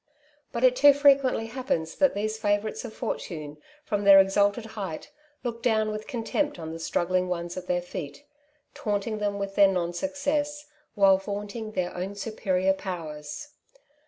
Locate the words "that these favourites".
1.97-2.83